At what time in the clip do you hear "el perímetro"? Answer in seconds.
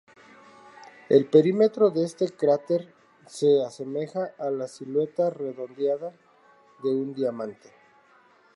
1.09-1.91